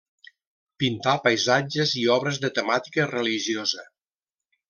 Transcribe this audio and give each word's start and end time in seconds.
Pintà 0.83 1.13
paisatges 1.25 1.93
i 2.03 2.07
obres 2.15 2.41
de 2.47 2.51
temàtica 2.57 3.07
religiosa. 3.13 3.87